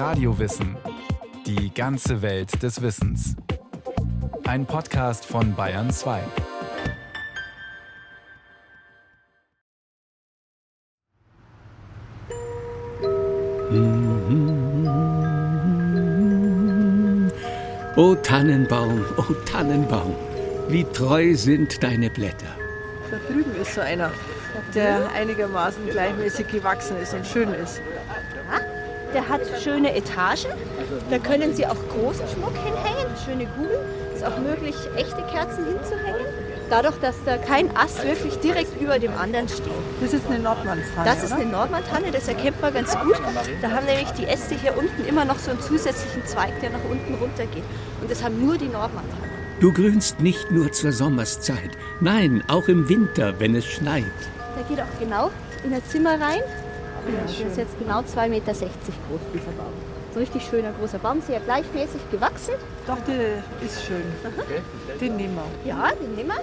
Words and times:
Radiowissen. 0.00 0.78
Die 1.44 1.74
ganze 1.74 2.22
Welt 2.22 2.62
des 2.62 2.80
Wissens. 2.80 3.36
Ein 4.46 4.64
Podcast 4.64 5.26
von 5.26 5.54
Bayern 5.54 5.90
2. 5.90 6.22
O 17.96 18.14
Tannenbaum, 18.14 19.04
o 19.18 19.22
Tannenbaum, 19.44 20.14
wie 20.68 20.84
treu 20.84 21.34
sind 21.34 21.82
deine 21.82 22.08
Blätter. 22.08 22.46
Da 23.10 23.18
drüben 23.30 23.54
ist 23.60 23.74
so 23.74 23.82
einer, 23.82 24.10
der 24.74 25.10
einigermaßen 25.12 25.86
gleichmäßig 25.90 26.48
gewachsen 26.48 26.96
ist 27.02 27.12
und 27.12 27.26
schön 27.26 27.52
ist. 27.52 27.82
Der 29.12 29.28
hat 29.28 29.40
schöne 29.62 29.94
Etagen. 29.94 30.46
Da 31.10 31.18
können 31.18 31.54
Sie 31.54 31.66
auch 31.66 31.76
großen 31.88 32.26
Schmuck 32.28 32.54
hinhängen, 32.54 33.12
schöne 33.24 33.46
Kugeln. 33.46 33.80
Ist 34.14 34.24
auch 34.24 34.38
möglich, 34.38 34.76
echte 34.96 35.22
Kerzen 35.32 35.64
hinzuhängen. 35.64 36.26
Dadurch, 36.68 36.96
dass 37.00 37.16
da 37.24 37.36
kein 37.36 37.76
Ast 37.76 38.04
wirklich 38.04 38.38
direkt 38.38 38.80
über 38.80 39.00
dem 39.00 39.12
anderen 39.16 39.48
steht. 39.48 39.72
Das 40.00 40.12
ist 40.12 40.26
eine 40.28 40.38
Nordmannstanne. 40.38 41.04
Das 41.04 41.24
ist 41.24 41.32
eine 41.32 41.46
Nordmantanne, 41.46 42.12
das 42.12 42.28
erkennt 42.28 42.60
man 42.60 42.72
ganz 42.72 42.96
gut. 43.00 43.20
Da 43.60 43.70
haben 43.72 43.86
nämlich 43.86 44.10
die 44.10 44.26
Äste 44.26 44.54
hier 44.54 44.78
unten 44.78 45.04
immer 45.08 45.24
noch 45.24 45.38
so 45.38 45.50
einen 45.50 45.60
zusätzlichen 45.60 46.24
Zweig, 46.26 46.60
der 46.60 46.70
nach 46.70 46.84
unten 46.88 47.14
runter 47.14 47.46
geht. 47.46 47.64
Und 48.00 48.08
das 48.08 48.22
haben 48.22 48.44
nur 48.44 48.56
die 48.56 48.68
Nordmantannen. 48.68 49.30
Du 49.58 49.72
grünst 49.72 50.20
nicht 50.20 50.52
nur 50.52 50.70
zur 50.70 50.92
Sommerszeit, 50.92 51.70
nein, 52.00 52.44
auch 52.46 52.68
im 52.68 52.88
Winter, 52.88 53.34
wenn 53.40 53.56
es 53.56 53.66
schneit. 53.66 54.04
Der 54.56 54.64
geht 54.64 54.80
auch 54.80 54.98
genau 55.00 55.30
in 55.64 55.72
das 55.72 55.86
Zimmer 55.88 56.20
rein. 56.20 56.40
Der 57.06 57.46
ist 57.46 57.56
jetzt 57.56 57.78
genau 57.78 58.00
2,60 58.00 58.28
Meter 58.28 58.52
groß, 58.52 59.20
dieser 59.32 59.52
Baum. 59.52 59.72
So 60.12 60.18
ein 60.18 60.24
richtig 60.24 60.42
schöner 60.44 60.72
großer 60.72 60.98
Baum, 60.98 61.20
sehr 61.22 61.40
gleichmäßig 61.40 62.00
gewachsen. 62.10 62.54
Doch, 62.86 62.98
der 63.06 63.38
ist 63.64 63.84
schön. 63.84 64.02
Den 65.00 65.16
nehmen 65.16 65.36
wir. 65.36 65.70
Ja, 65.70 65.90
den 66.00 66.14
nehmen 66.14 66.30
wir. 66.30 66.40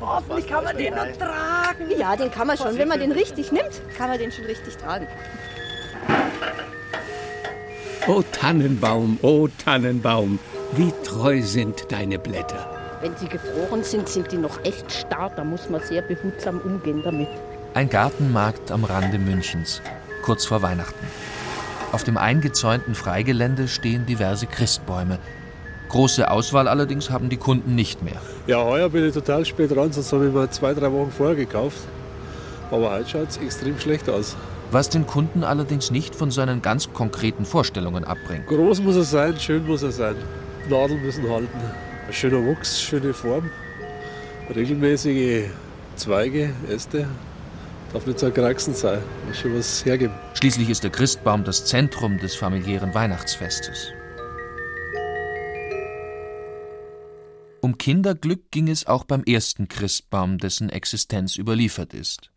Hoffentlich 0.00 0.48
kann 0.48 0.64
man 0.64 0.76
den 0.76 0.94
noch 0.94 1.06
tragen. 1.16 1.90
Ja, 1.96 2.16
den 2.16 2.30
kann 2.30 2.46
man 2.46 2.58
schon. 2.58 2.76
Wenn 2.76 2.88
man 2.88 3.00
den 3.00 3.12
richtig 3.12 3.52
nimmt, 3.52 3.80
kann 3.96 4.08
man 4.08 4.18
den 4.18 4.32
schon 4.32 4.44
richtig 4.44 4.76
tragen. 4.76 5.06
O 8.06 8.22
Tannenbaum, 8.32 9.18
o 9.22 9.48
Tannenbaum, 9.64 10.38
wie 10.72 10.92
treu 11.04 11.40
sind 11.40 11.90
deine 11.90 12.18
Blätter. 12.18 12.68
Wenn 13.00 13.16
sie 13.16 13.28
gefroren 13.28 13.82
sind, 13.82 14.08
sind 14.08 14.32
die 14.32 14.36
noch 14.36 14.62
echt 14.64 14.92
starr. 14.92 15.30
Da 15.34 15.44
muss 15.44 15.70
man 15.70 15.80
sehr 15.82 16.02
behutsam 16.02 16.60
umgehen 16.60 17.02
damit. 17.02 17.28
Ein 17.74 17.90
Gartenmarkt 17.90 18.70
am 18.70 18.84
Rande 18.84 19.18
Münchens, 19.18 19.82
kurz 20.22 20.44
vor 20.44 20.62
Weihnachten. 20.62 21.06
Auf 21.90 22.04
dem 22.04 22.16
eingezäunten 22.16 22.94
Freigelände 22.94 23.66
stehen 23.66 24.06
diverse 24.06 24.46
Christbäume. 24.46 25.18
Große 25.88 26.30
Auswahl 26.30 26.68
allerdings 26.68 27.10
haben 27.10 27.30
die 27.30 27.36
Kunden 27.36 27.74
nicht 27.74 28.00
mehr. 28.00 28.20
Ja, 28.46 28.62
heuer 28.62 28.90
bin 28.90 29.04
ich 29.04 29.12
total 29.12 29.44
spät 29.44 29.74
dran, 29.74 29.90
sonst 29.90 30.12
habe 30.12 30.28
ich 30.28 30.32
mir 30.32 30.48
zwei, 30.50 30.72
drei 30.72 30.92
Wochen 30.92 31.10
vorher 31.10 31.34
gekauft. 31.34 31.78
Aber 32.70 32.92
heute 32.92 33.08
schaut 33.08 33.30
es 33.30 33.38
extrem 33.38 33.76
schlecht 33.80 34.08
aus. 34.08 34.36
Was 34.70 34.88
den 34.88 35.04
Kunden 35.04 35.42
allerdings 35.42 35.90
nicht 35.90 36.14
von 36.14 36.30
seinen 36.30 36.62
ganz 36.62 36.92
konkreten 36.92 37.44
Vorstellungen 37.44 38.04
abbringt. 38.04 38.46
Groß 38.46 38.82
muss 38.82 38.94
er 38.94 39.02
sein, 39.02 39.36
schön 39.40 39.66
muss 39.66 39.82
er 39.82 39.90
sein. 39.90 40.14
Nadeln 40.70 41.02
müssen 41.02 41.28
halten. 41.28 41.58
Ein 42.06 42.12
schöner 42.12 42.44
Wuchs, 42.44 42.80
schöne 42.80 43.12
Form. 43.12 43.50
Regelmäßige 44.54 45.46
Zweige, 45.96 46.50
Äste. 46.70 47.08
Darf 47.94 48.06
nicht 48.06 48.18
so 48.18 48.26
ein 48.26 48.58
sein. 48.58 49.00
Muss 49.28 49.38
schon 49.38 49.56
was 49.56 49.84
hergeben. 49.84 50.12
Schließlich 50.34 50.68
ist 50.68 50.82
der 50.82 50.90
Christbaum 50.90 51.44
das 51.44 51.64
Zentrum 51.64 52.18
des 52.18 52.34
familiären 52.34 52.92
Weihnachtsfestes. 52.92 53.92
Um 57.60 57.78
Kinderglück 57.78 58.50
ging 58.50 58.66
es 58.66 58.88
auch 58.88 59.04
beim 59.04 59.22
ersten 59.22 59.68
Christbaum, 59.68 60.38
dessen 60.38 60.70
Existenz 60.70 61.36
überliefert 61.36 61.94
ist. 61.94 62.32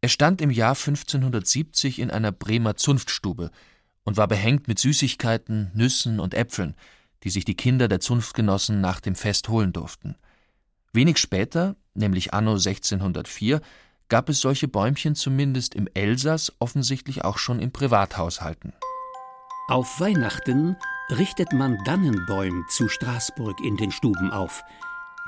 Er 0.00 0.08
stand 0.08 0.40
im 0.42 0.50
Jahr 0.50 0.74
1570 0.74 2.00
in 2.00 2.10
einer 2.10 2.32
Bremer 2.32 2.74
Zunftstube 2.74 3.52
und 4.02 4.16
war 4.16 4.26
behängt 4.26 4.66
mit 4.66 4.80
Süßigkeiten, 4.80 5.70
Nüssen 5.74 6.18
und 6.18 6.34
Äpfeln, 6.34 6.74
die 7.22 7.30
sich 7.30 7.44
die 7.44 7.54
Kinder 7.54 7.86
der 7.86 8.00
Zunftgenossen 8.00 8.80
nach 8.80 8.98
dem 8.98 9.14
Fest 9.14 9.48
holen 9.48 9.72
durften. 9.72 10.16
Wenig 10.92 11.18
später, 11.18 11.76
nämlich 11.94 12.34
anno 12.34 12.54
1604, 12.54 13.60
gab 14.08 14.28
es 14.28 14.40
solche 14.40 14.68
Bäumchen 14.68 15.14
zumindest 15.14 15.74
im 15.74 15.88
Elsass 15.94 16.52
offensichtlich 16.58 17.24
auch 17.24 17.38
schon 17.38 17.58
in 17.60 17.72
Privathaushalten. 17.72 18.72
Auf 19.68 19.98
Weihnachten 19.98 20.76
richtet 21.10 21.52
man 21.52 21.78
Dannenbäum 21.84 22.66
zu 22.68 22.88
Straßburg 22.88 23.60
in 23.64 23.76
den 23.76 23.90
Stuben 23.90 24.30
auf. 24.30 24.62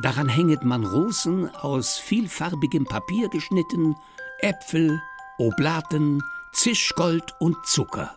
Daran 0.02 0.28
hänget 0.28 0.62
man 0.62 0.84
Rosen 0.84 1.48
aus 1.54 1.96
vielfarbigem 1.98 2.84
Papier 2.84 3.30
geschnitten, 3.30 3.94
Äpfel, 4.40 5.00
Oblaten, 5.38 6.22
Zischgold 6.52 7.32
und 7.40 7.56
Zucker. 7.64 8.16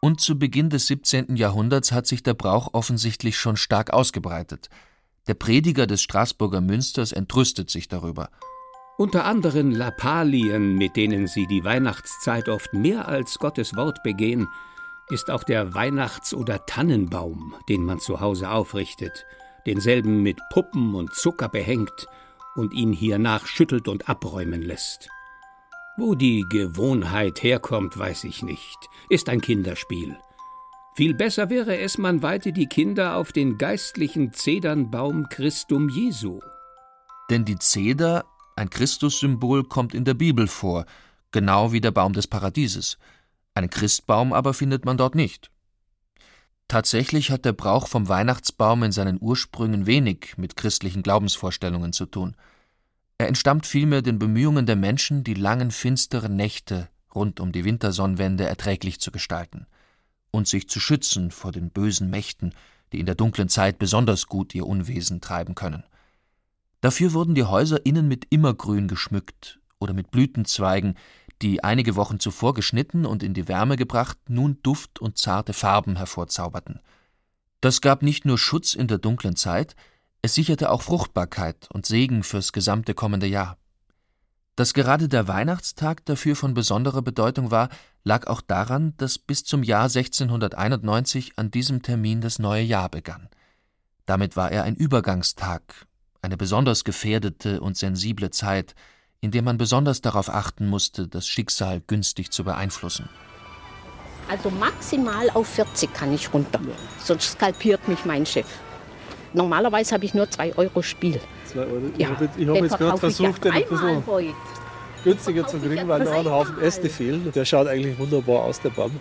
Und 0.00 0.20
zu 0.20 0.38
Beginn 0.38 0.68
des 0.68 0.86
17. 0.88 1.36
Jahrhunderts 1.36 1.90
hat 1.90 2.06
sich 2.06 2.22
der 2.22 2.34
Brauch 2.34 2.74
offensichtlich 2.74 3.38
schon 3.38 3.56
stark 3.56 3.90
ausgebreitet. 3.90 4.68
Der 5.26 5.34
Prediger 5.34 5.86
des 5.86 6.02
Straßburger 6.02 6.60
Münsters 6.60 7.12
entrüstet 7.12 7.70
sich 7.70 7.88
darüber. 7.88 8.28
Unter 8.96 9.24
anderen 9.24 9.72
Lappalien, 9.72 10.76
mit 10.76 10.94
denen 10.94 11.26
sie 11.26 11.48
die 11.48 11.64
Weihnachtszeit 11.64 12.48
oft 12.48 12.72
mehr 12.74 13.08
als 13.08 13.40
Gottes 13.40 13.74
Wort 13.74 14.04
begehen, 14.04 14.46
ist 15.08 15.30
auch 15.30 15.42
der 15.42 15.74
Weihnachts- 15.74 16.32
oder 16.32 16.64
Tannenbaum, 16.64 17.56
den 17.68 17.84
man 17.84 17.98
zu 17.98 18.20
Hause 18.20 18.50
aufrichtet, 18.50 19.26
denselben 19.66 20.22
mit 20.22 20.38
Puppen 20.50 20.94
und 20.94 21.12
Zucker 21.12 21.48
behängt 21.48 22.06
und 22.54 22.72
ihn 22.72 22.92
hiernach 22.92 23.46
schüttelt 23.46 23.88
und 23.88 24.08
abräumen 24.08 24.62
lässt. 24.62 25.08
Wo 25.96 26.14
die 26.14 26.44
Gewohnheit 26.48 27.42
herkommt, 27.42 27.98
weiß 27.98 28.24
ich 28.24 28.44
nicht, 28.44 28.88
ist 29.08 29.28
ein 29.28 29.40
Kinderspiel. 29.40 30.16
Viel 30.94 31.14
besser 31.14 31.50
wäre 31.50 31.78
es, 31.78 31.98
man 31.98 32.22
weite 32.22 32.52
die 32.52 32.66
Kinder 32.66 33.16
auf 33.16 33.32
den 33.32 33.58
geistlichen 33.58 34.32
Zedernbaum 34.32 35.28
Christum 35.28 35.88
Jesu. 35.88 36.38
Denn 37.30 37.44
die 37.44 37.58
Zeder, 37.58 38.24
ein 38.56 38.70
Christussymbol, 38.70 39.64
kommt 39.64 39.94
in 39.94 40.04
der 40.04 40.14
Bibel 40.14 40.46
vor, 40.46 40.86
genau 41.32 41.72
wie 41.72 41.80
der 41.80 41.90
Baum 41.90 42.12
des 42.12 42.26
Paradieses. 42.26 42.98
Einen 43.54 43.70
Christbaum 43.70 44.32
aber 44.32 44.54
findet 44.54 44.84
man 44.84 44.96
dort 44.96 45.14
nicht. 45.14 45.50
Tatsächlich 46.68 47.30
hat 47.30 47.44
der 47.44 47.52
Brauch 47.52 47.88
vom 47.88 48.08
Weihnachtsbaum 48.08 48.82
in 48.84 48.92
seinen 48.92 49.18
Ursprüngen 49.20 49.86
wenig 49.86 50.34
mit 50.36 50.56
christlichen 50.56 51.02
Glaubensvorstellungen 51.02 51.92
zu 51.92 52.06
tun. 52.06 52.36
Er 53.18 53.28
entstammt 53.28 53.66
vielmehr 53.66 54.02
den 54.02 54.18
Bemühungen 54.18 54.66
der 54.66 54.76
Menschen, 54.76 55.24
die 55.24 55.34
langen 55.34 55.70
finsteren 55.70 56.36
Nächte 56.36 56.88
rund 57.14 57.38
um 57.38 57.52
die 57.52 57.64
Wintersonnenwende 57.64 58.44
erträglich 58.44 59.00
zu 59.00 59.12
gestalten 59.12 59.66
und 60.30 60.48
sich 60.48 60.68
zu 60.68 60.80
schützen 60.80 61.30
vor 61.30 61.52
den 61.52 61.70
bösen 61.70 62.10
Mächten, 62.10 62.54
die 62.92 62.98
in 62.98 63.06
der 63.06 63.14
dunklen 63.14 63.48
Zeit 63.48 63.78
besonders 63.78 64.26
gut 64.26 64.54
ihr 64.54 64.66
Unwesen 64.66 65.20
treiben 65.20 65.54
können. 65.54 65.84
Dafür 66.84 67.14
wurden 67.14 67.34
die 67.34 67.44
Häuser 67.44 67.86
innen 67.86 68.08
mit 68.08 68.26
Immergrün 68.28 68.88
geschmückt 68.88 69.58
oder 69.78 69.94
mit 69.94 70.10
Blütenzweigen, 70.10 70.98
die 71.40 71.64
einige 71.64 71.96
Wochen 71.96 72.20
zuvor 72.20 72.52
geschnitten 72.52 73.06
und 73.06 73.22
in 73.22 73.32
die 73.32 73.48
Wärme 73.48 73.76
gebracht 73.76 74.18
nun 74.28 74.58
Duft 74.62 74.98
und 74.98 75.16
zarte 75.16 75.54
Farben 75.54 75.96
hervorzauberten. 75.96 76.80
Das 77.62 77.80
gab 77.80 78.02
nicht 78.02 78.26
nur 78.26 78.36
Schutz 78.36 78.74
in 78.74 78.86
der 78.86 78.98
dunklen 78.98 79.34
Zeit, 79.34 79.76
es 80.20 80.34
sicherte 80.34 80.70
auch 80.70 80.82
Fruchtbarkeit 80.82 81.70
und 81.72 81.86
Segen 81.86 82.22
fürs 82.22 82.52
gesamte 82.52 82.92
kommende 82.92 83.28
Jahr. 83.28 83.56
Dass 84.54 84.74
gerade 84.74 85.08
der 85.08 85.26
Weihnachtstag 85.26 86.04
dafür 86.04 86.36
von 86.36 86.52
besonderer 86.52 87.00
Bedeutung 87.00 87.50
war, 87.50 87.70
lag 88.02 88.26
auch 88.26 88.42
daran, 88.42 88.92
dass 88.98 89.16
bis 89.16 89.42
zum 89.42 89.62
Jahr 89.62 89.84
1691 89.84 91.38
an 91.38 91.50
diesem 91.50 91.80
Termin 91.80 92.20
das 92.20 92.38
neue 92.38 92.62
Jahr 92.62 92.90
begann. 92.90 93.30
Damit 94.04 94.36
war 94.36 94.52
er 94.52 94.64
ein 94.64 94.76
Übergangstag, 94.76 95.86
eine 96.24 96.36
besonders 96.36 96.84
gefährdete 96.84 97.60
und 97.60 97.76
sensible 97.76 98.30
Zeit, 98.30 98.74
in 99.20 99.30
der 99.30 99.42
man 99.42 99.56
besonders 99.58 100.00
darauf 100.00 100.28
achten 100.28 100.66
musste, 100.66 101.06
das 101.08 101.26
Schicksal 101.26 101.80
günstig 101.86 102.30
zu 102.30 102.44
beeinflussen. 102.44 103.08
Also 104.28 104.50
maximal 104.50 105.30
auf 105.30 105.46
40 105.48 105.92
kann 105.92 106.12
ich 106.14 106.32
runter. 106.32 106.60
Sonst 107.02 107.32
skalpiert 107.32 107.86
mich 107.88 108.04
mein 108.04 108.24
Chef. 108.26 108.46
Normalerweise 109.34 109.94
habe 109.94 110.04
ich 110.04 110.14
nur 110.14 110.30
2 110.30 110.56
Euro 110.56 110.80
Spiel. 110.82 111.20
Zwei 111.46 111.60
Euro. 111.60 111.82
Ja, 111.98 112.10
ich 112.36 112.46
habe 112.48 112.58
jetzt, 112.58 112.72
hab 112.72 112.78
gerade 112.78 112.98
versucht, 112.98 113.44
den 113.44 113.52
ein 113.52 113.62
dreimal 113.64 113.94
bisschen 113.96 114.06
heute. 114.06 114.34
günstiger 115.04 115.46
zu 115.46 115.58
kriegen, 115.58 115.88
weil 115.88 116.04
noch 116.04 116.12
ein 116.12 116.30
Haufen 116.30 116.58
Äste 116.60 116.88
fehlen. 116.88 117.30
Der 117.32 117.44
schaut 117.44 117.66
eigentlich 117.66 117.98
wunderbar 117.98 118.44
aus, 118.44 118.60
der 118.60 118.70
Baum. 118.70 118.98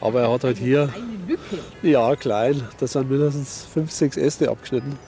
Aber 0.00 0.22
er 0.22 0.32
hat 0.32 0.44
halt 0.44 0.58
hier, 0.58 0.88
Eine 0.94 1.26
Lücke. 1.26 1.58
ja, 1.82 2.16
klein, 2.16 2.62
da 2.78 2.86
sind 2.86 3.10
mindestens 3.10 3.66
fünf, 3.72 3.90
sechs 3.90 4.16
Äste 4.16 4.48
abgeschnitten. 4.50 4.98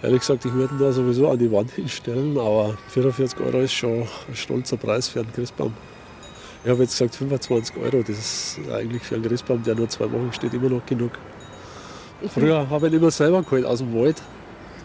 Ehrlich 0.00 0.20
gesagt, 0.20 0.44
ich 0.44 0.52
würde 0.52 0.74
ihn 0.74 0.78
da 0.78 0.92
sowieso 0.92 1.28
an 1.28 1.38
die 1.38 1.50
Wand 1.50 1.72
hinstellen, 1.72 2.38
aber 2.38 2.76
44 2.88 3.40
Euro 3.40 3.58
ist 3.58 3.72
schon 3.72 4.02
ein 4.28 4.34
stolzer 4.34 4.76
Preis 4.76 5.08
für 5.08 5.20
einen 5.20 5.32
Christbaum. 5.32 5.74
Ich 6.62 6.70
habe 6.70 6.82
jetzt 6.82 6.92
gesagt 6.92 7.16
25 7.16 7.76
Euro, 7.78 8.02
das 8.02 8.10
ist 8.10 8.60
eigentlich 8.72 9.02
für 9.02 9.16
einen 9.16 9.24
Christbaum, 9.24 9.62
der 9.64 9.74
nur 9.74 9.88
zwei 9.88 10.10
Wochen 10.12 10.32
steht, 10.32 10.54
immer 10.54 10.68
noch 10.68 10.86
genug. 10.86 11.12
Früher 12.28 12.70
habe 12.70 12.86
ich 12.86 12.92
ihn 12.92 12.98
immer 13.00 13.10
selber 13.10 13.42
geholt 13.42 13.64
aus 13.64 13.78
dem 13.78 13.92
Wald, 13.92 14.22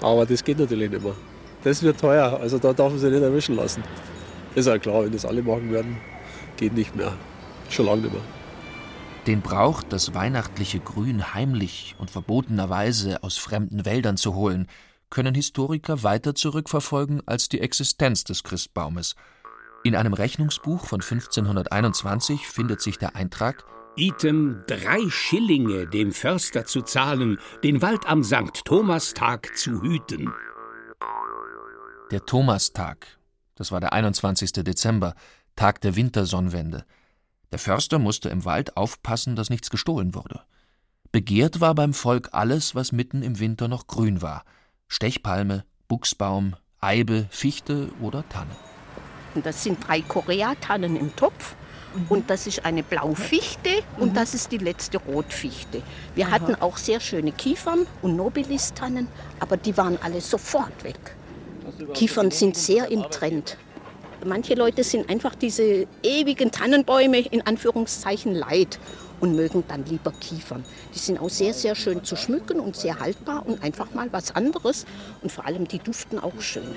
aber 0.01 0.25
das 0.25 0.43
geht 0.43 0.57
natürlich 0.57 0.89
nicht 0.89 1.03
mehr. 1.03 1.15
Das 1.63 1.83
wird 1.83 1.99
teuer, 1.99 2.39
also 2.39 2.57
da 2.57 2.73
darf 2.73 2.89
man 2.89 2.99
sich 2.99 3.11
nicht 3.11 3.23
erwischen 3.23 3.55
lassen. 3.55 3.83
Ist 4.55 4.67
ja 4.67 4.79
klar, 4.79 5.03
wenn 5.03 5.11
das 5.11 5.25
alle 5.25 5.43
machen 5.43 5.71
werden, 5.71 5.97
geht 6.57 6.73
nicht 6.73 6.95
mehr. 6.95 7.13
Schon 7.69 7.85
lange 7.85 8.01
nicht 8.01 8.13
mehr. 8.13 8.21
Den 9.27 9.41
Brauch, 9.41 9.83
das 9.83 10.13
weihnachtliche 10.13 10.79
Grün 10.79 11.33
heimlich 11.33 11.95
und 11.97 12.09
verbotenerweise 12.11 13.23
aus 13.23 13.37
fremden 13.37 13.85
Wäldern 13.85 14.17
zu 14.17 14.35
holen, 14.35 14.67
können 15.13 15.35
Historiker 15.35 16.01
weiter 16.01 16.33
zurückverfolgen 16.33 17.21
als 17.27 17.47
die 17.47 17.61
Existenz 17.61 18.23
des 18.23 18.41
Christbaumes. 18.41 19.15
In 19.83 19.95
einem 19.95 20.13
Rechnungsbuch 20.13 20.87
von 20.87 21.01
1521 21.01 22.47
findet 22.47 22.81
sich 22.81 22.97
der 22.97 23.15
Eintrag 23.15 23.63
Item 23.95 24.63
drei 24.65 25.07
Schillinge 25.09 25.85
dem 25.85 26.13
Förster 26.13 26.65
zu 26.65 26.81
zahlen, 26.81 27.37
den 27.63 27.83
Wald 27.83 28.07
am 28.07 28.23
Sankt 28.23 28.65
Thomastag 28.65 29.55
zu 29.55 29.83
hüten. 29.83 30.33
Der 32.09 32.25
Thomastag, 32.25 33.05
das 33.53 33.71
war 33.71 33.79
der 33.79 33.93
21. 33.93 34.51
Dezember, 34.51 35.13
Tag 35.55 35.79
der 35.81 35.95
Wintersonnenwende. 35.95 36.85
Der 37.51 37.59
Förster 37.59 37.99
musste 37.99 38.29
im 38.29 38.45
Wald 38.45 38.77
aufpassen, 38.77 39.35
dass 39.35 39.51
nichts 39.51 39.69
gestohlen 39.69 40.15
wurde. 40.15 40.41
Begehrt 41.11 41.61
war 41.61 41.75
beim 41.75 41.93
Volk 41.93 42.29
alles, 42.31 42.73
was 42.73 42.91
mitten 42.91 43.21
im 43.21 43.37
Winter 43.37 43.67
noch 43.67 43.85
grün 43.85 44.23
war: 44.23 44.43
Stechpalme, 44.87 45.65
Buchsbaum, 45.87 46.55
Eibe, 46.79 47.27
Fichte 47.29 47.89
oder 48.01 48.23
Tanne. 48.29 48.55
Das 49.43 49.63
sind 49.63 49.87
drei 49.87 50.01
Koreatannen 50.01 50.95
im 50.95 51.15
Topf. 51.15 51.55
Und 52.09 52.29
das 52.29 52.47
ist 52.47 52.65
eine 52.65 52.81
Blaufichte 52.81 53.69
und 53.99 54.17
das 54.17 54.33
ist 54.33 54.51
die 54.51 54.57
letzte 54.57 54.97
Rotfichte. 54.97 55.83
Wir 56.15 56.31
hatten 56.31 56.55
auch 56.55 56.77
sehr 56.77 56.99
schöne 56.99 57.31
Kiefern 57.31 57.85
und 58.01 58.15
Nobilistannen, 58.15 59.07
aber 59.39 59.57
die 59.57 59.77
waren 59.77 59.99
alle 60.01 60.19
sofort 60.19 60.83
weg. 60.83 61.15
Kiefern 61.93 62.31
sind 62.31 62.57
sehr 62.57 62.89
im 62.89 63.03
Trend. 63.11 63.57
Manche 64.25 64.55
Leute 64.55 64.83
sind 64.83 65.09
einfach 65.09 65.35
diese 65.35 65.85
ewigen 66.01 66.49
Tannenbäume 66.49 67.19
in 67.19 67.45
Anführungszeichen 67.45 68.33
leid 68.33 68.79
und 69.23 69.37
mögen 69.37 69.63
dann 69.69 69.85
lieber 69.85 70.11
Kiefern. 70.11 70.65
Die 70.93 70.99
sind 70.99 71.17
auch 71.17 71.29
sehr, 71.29 71.53
sehr 71.53 71.75
schön 71.75 72.03
zu 72.03 72.17
schmücken 72.17 72.59
und 72.59 72.75
sehr 72.75 72.99
haltbar 72.99 73.45
und 73.45 73.63
einfach 73.63 73.93
mal 73.93 74.11
was 74.11 74.35
anderes. 74.35 74.85
Und 75.21 75.31
vor 75.31 75.45
allem, 75.45 75.65
die 75.65 75.79
duften 75.79 76.19
auch 76.19 76.41
schön. 76.41 76.75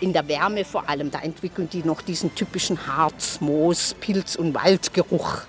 In 0.00 0.14
der 0.14 0.26
Wärme 0.26 0.64
vor 0.64 0.88
allem, 0.88 1.10
da 1.10 1.20
entwickeln 1.20 1.68
die 1.70 1.82
noch 1.82 2.00
diesen 2.00 2.34
typischen 2.34 2.86
Harz, 2.86 3.42
Moos, 3.42 3.94
Pilz 4.00 4.36
und 4.36 4.54
Waldgeruch. 4.54 5.42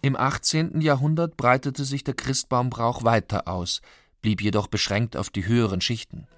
Im 0.00 0.16
18. 0.16 0.80
Jahrhundert 0.80 1.36
breitete 1.36 1.84
sich 1.84 2.02
der 2.02 2.14
Christbaumbrauch 2.14 3.04
weiter 3.04 3.46
aus, 3.46 3.82
blieb 4.22 4.40
jedoch 4.40 4.68
beschränkt 4.68 5.18
auf 5.18 5.28
die 5.28 5.46
höheren 5.46 5.82
Schichten. 5.82 6.28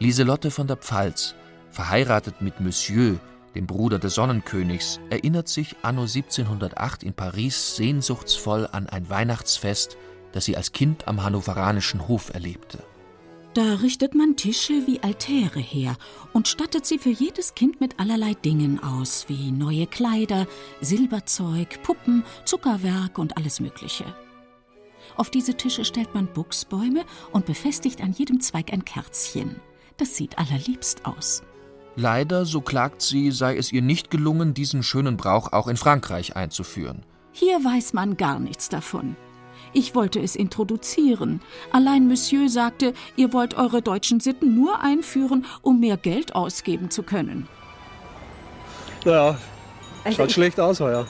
Lieselotte 0.00 0.50
von 0.50 0.66
der 0.66 0.76
Pfalz, 0.76 1.34
verheiratet 1.70 2.42
mit 2.42 2.60
Monsieur, 2.60 3.18
dem 3.54 3.66
Bruder 3.66 3.98
des 3.98 4.14
Sonnenkönigs, 4.14 5.00
erinnert 5.10 5.48
sich 5.48 5.76
anno 5.82 6.02
1708 6.02 7.02
in 7.02 7.14
Paris 7.14 7.76
sehnsuchtsvoll 7.76 8.68
an 8.70 8.88
ein 8.88 9.08
Weihnachtsfest, 9.08 9.96
das 10.32 10.44
sie 10.44 10.56
als 10.56 10.72
Kind 10.72 11.08
am 11.08 11.22
hannoveranischen 11.22 12.08
Hof 12.08 12.32
erlebte. 12.32 12.82
Da 13.54 13.74
richtet 13.74 14.14
man 14.14 14.36
Tische 14.36 14.86
wie 14.86 15.02
Altäre 15.02 15.60
her 15.60 15.96
und 16.32 16.48
stattet 16.48 16.86
sie 16.86 16.98
für 16.98 17.10
jedes 17.10 17.54
Kind 17.54 17.82
mit 17.82 18.00
allerlei 18.00 18.32
Dingen 18.32 18.82
aus, 18.82 19.26
wie 19.28 19.52
neue 19.52 19.86
Kleider, 19.86 20.46
Silberzeug, 20.80 21.82
Puppen, 21.82 22.24
Zuckerwerk 22.46 23.18
und 23.18 23.36
alles 23.36 23.60
Mögliche. 23.60 24.06
Auf 25.16 25.28
diese 25.28 25.54
Tische 25.54 25.84
stellt 25.84 26.14
man 26.14 26.32
Buchsbäume 26.32 27.04
und 27.32 27.44
befestigt 27.44 28.00
an 28.00 28.12
jedem 28.12 28.40
Zweig 28.40 28.72
ein 28.72 28.86
Kerzchen. 28.86 29.60
Das 29.98 30.16
sieht 30.16 30.38
allerliebst 30.38 31.04
aus. 31.04 31.42
Leider, 31.96 32.46
so 32.46 32.60
klagt 32.60 33.02
sie, 33.02 33.30
sei 33.30 33.56
es 33.56 33.70
ihr 33.70 33.82
nicht 33.82 34.10
gelungen, 34.10 34.54
diesen 34.54 34.82
schönen 34.82 35.16
Brauch 35.16 35.52
auch 35.52 35.68
in 35.68 35.76
Frankreich 35.76 36.36
einzuführen. 36.36 37.02
Hier 37.32 37.62
weiß 37.64 37.92
man 37.92 38.16
gar 38.16 38.38
nichts 38.38 38.68
davon. 38.68 39.16
Ich 39.74 39.94
wollte 39.94 40.20
es 40.20 40.36
introduzieren. 40.36 41.40
Allein 41.70 42.06
Monsieur 42.06 42.48
sagte, 42.48 42.92
ihr 43.16 43.32
wollt 43.32 43.54
eure 43.56 43.80
deutschen 43.80 44.20
Sitten 44.20 44.54
nur 44.54 44.80
einführen, 44.80 45.46
um 45.62 45.80
mehr 45.80 45.96
Geld 45.96 46.34
ausgeben 46.34 46.90
zu 46.90 47.02
können. 47.02 47.48
Naja, 49.04 49.38
schaut 50.14 50.32
schlecht 50.32 50.60
aus 50.60 50.80
heuer. 50.80 51.06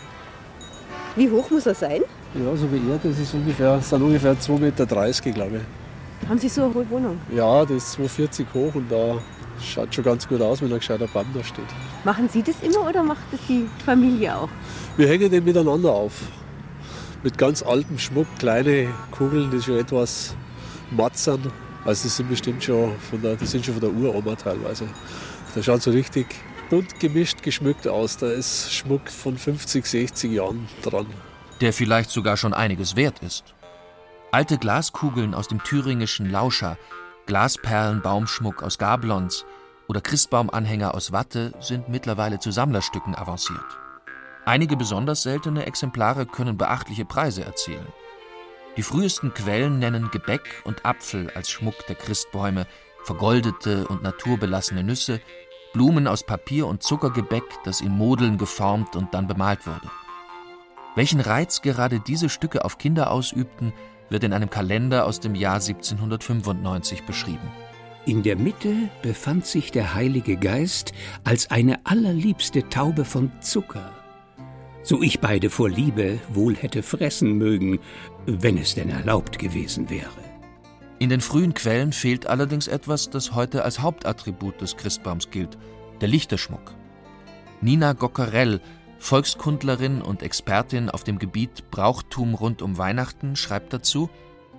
Wie 1.16 1.30
hoch 1.30 1.50
muss 1.50 1.66
er 1.66 1.74
sein? 1.74 2.02
Ja, 2.34 2.56
so 2.56 2.70
wie 2.72 2.90
er, 2.90 2.98
das 2.98 3.18
ist 3.18 3.34
ungefähr, 3.34 3.76
das 3.76 3.90
sind 3.90 4.02
ungefähr 4.02 4.32
2,30 4.32 4.58
Meter, 4.58 4.86
glaube 4.86 5.56
ich. 5.56 6.28
Haben 6.28 6.38
Sie 6.38 6.48
so 6.48 6.64
eine 6.64 6.74
hohe 6.74 6.88
Wohnung? 6.88 7.18
Ja, 7.34 7.64
das 7.64 7.98
ist 7.98 7.98
2,40 7.98 8.46
hoch 8.54 8.74
und 8.76 8.90
da 8.90 9.18
schaut 9.62 9.94
schon 9.94 10.04
ganz 10.04 10.28
gut 10.28 10.40
aus, 10.40 10.60
wenn 10.62 10.72
ein 10.72 10.78
gescheiter 10.78 11.06
Baum 11.06 11.26
da 11.34 11.42
steht. 11.42 11.64
Machen 12.04 12.28
Sie 12.28 12.42
das 12.42 12.56
immer 12.62 12.88
oder 12.88 13.02
macht 13.02 13.22
das 13.30 13.40
die 13.48 13.68
Familie 13.84 14.36
auch? 14.36 14.48
Wir 14.96 15.08
hängen 15.08 15.30
den 15.30 15.44
miteinander 15.44 15.92
auf. 15.92 16.12
Mit 17.22 17.38
ganz 17.38 17.62
altem 17.62 17.98
Schmuck, 17.98 18.26
kleine 18.38 18.88
Kugeln, 19.12 19.50
die 19.50 19.62
schon 19.62 19.78
etwas 19.78 20.34
matt 20.90 21.16
sind. 21.16 21.50
Also 21.84 22.04
die 22.04 22.08
sind 22.08 22.28
bestimmt 22.28 22.62
schon 22.62 22.92
von 23.10 23.22
der, 23.22 23.36
die 23.36 23.46
sind 23.46 23.64
schon 23.64 23.74
von 23.74 23.80
der 23.80 23.92
Uroma 23.92 24.34
teilweise. 24.34 24.88
Da 25.54 25.62
schaut 25.62 25.82
so 25.82 25.90
richtig 25.90 26.26
bunt 26.70 26.98
gemischt, 27.00 27.42
geschmückt 27.42 27.86
aus. 27.86 28.16
Da 28.16 28.30
ist 28.30 28.72
Schmuck 28.72 29.10
von 29.10 29.36
50, 29.36 29.84
60 29.84 30.32
Jahren 30.32 30.68
dran. 30.82 31.06
Der 31.60 31.72
vielleicht 31.72 32.10
sogar 32.10 32.36
schon 32.36 32.54
einiges 32.54 32.96
wert 32.96 33.18
ist. 33.20 33.54
Alte 34.30 34.56
Glaskugeln 34.56 35.34
aus 35.34 35.48
dem 35.48 35.62
thüringischen 35.62 36.30
Lauscher, 36.30 36.78
Glasperlen-Baumschmuck 37.26 38.62
aus 38.62 38.78
Gablons 38.78 39.44
oder 39.88 40.00
Christbaumanhänger 40.00 40.94
aus 40.94 41.12
Watte 41.12 41.52
sind 41.60 41.88
mittlerweile 41.88 42.38
zu 42.38 42.50
Sammlerstücken 42.50 43.14
avanciert. 43.14 43.64
Einige 44.44 44.76
besonders 44.76 45.22
seltene 45.22 45.66
Exemplare 45.66 46.26
können 46.26 46.56
beachtliche 46.56 47.04
Preise 47.04 47.44
erzielen. 47.44 47.86
Die 48.76 48.82
frühesten 48.82 49.34
Quellen 49.34 49.78
nennen 49.78 50.10
Gebäck 50.10 50.62
und 50.64 50.84
Apfel 50.84 51.30
als 51.34 51.50
Schmuck 51.50 51.86
der 51.86 51.94
Christbäume, 51.94 52.66
vergoldete 53.04 53.86
und 53.86 54.02
naturbelassene 54.02 54.82
Nüsse, 54.82 55.20
Blumen 55.72 56.06
aus 56.06 56.24
Papier 56.24 56.66
und 56.66 56.82
Zuckergebäck, 56.82 57.44
das 57.64 57.80
in 57.80 57.92
Modeln 57.92 58.38
geformt 58.38 58.96
und 58.96 59.14
dann 59.14 59.26
bemalt 59.26 59.66
wurde. 59.66 59.90
Welchen 60.94 61.20
Reiz 61.20 61.62
gerade 61.62 62.00
diese 62.00 62.28
Stücke 62.28 62.64
auf 62.64 62.78
Kinder 62.78 63.10
ausübten, 63.10 63.72
wird 64.12 64.24
in 64.24 64.32
einem 64.32 64.50
Kalender 64.50 65.06
aus 65.06 65.20
dem 65.20 65.34
Jahr 65.34 65.54
1795 65.54 67.04
beschrieben. 67.04 67.50
In 68.04 68.22
der 68.22 68.36
Mitte 68.36 68.74
befand 69.02 69.46
sich 69.46 69.70
der 69.70 69.94
Heilige 69.94 70.36
Geist 70.36 70.92
als 71.24 71.50
eine 71.50 71.86
allerliebste 71.86 72.68
Taube 72.68 73.04
von 73.04 73.30
Zucker. 73.40 73.92
So 74.82 75.00
ich 75.00 75.20
beide 75.20 75.50
vor 75.50 75.70
Liebe 75.70 76.18
wohl 76.28 76.56
hätte 76.56 76.82
fressen 76.82 77.38
mögen, 77.38 77.78
wenn 78.26 78.58
es 78.58 78.74
denn 78.74 78.90
erlaubt 78.90 79.38
gewesen 79.38 79.88
wäre. 79.88 80.10
In 80.98 81.08
den 81.08 81.20
frühen 81.20 81.54
Quellen 81.54 81.92
fehlt 81.92 82.26
allerdings 82.26 82.66
etwas, 82.66 83.08
das 83.10 83.34
heute 83.34 83.64
als 83.64 83.80
Hauptattribut 83.80 84.60
des 84.60 84.76
Christbaums 84.76 85.30
gilt: 85.30 85.56
der 86.00 86.08
Lichterschmuck. 86.08 86.74
Nina 87.60 87.92
Gockerell 87.92 88.60
Volkskundlerin 89.02 90.00
und 90.00 90.22
Expertin 90.22 90.88
auf 90.88 91.02
dem 91.02 91.18
Gebiet 91.18 91.70
Brauchtum 91.72 92.34
rund 92.34 92.62
um 92.62 92.78
Weihnachten, 92.78 93.34
schreibt 93.34 93.72
dazu: 93.72 94.08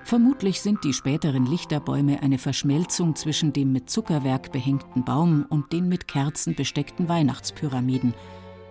Vermutlich 0.03 0.59
sind 0.59 0.83
die 0.83 0.91
späteren 0.91 1.45
Lichterbäume 1.45 2.21
eine 2.21 2.37
Verschmelzung 2.37 3.15
zwischen 3.15 3.53
dem 3.53 3.71
mit 3.71 3.89
Zuckerwerk 3.89 4.51
behängten 4.51 5.05
Baum 5.05 5.45
und 5.47 5.71
den 5.71 5.87
mit 5.87 6.09
Kerzen 6.09 6.55
besteckten 6.55 7.07
Weihnachtspyramiden. 7.07 8.13